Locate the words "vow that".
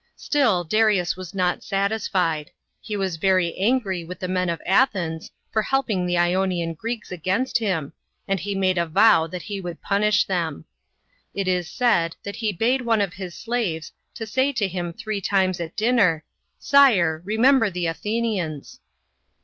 8.87-9.43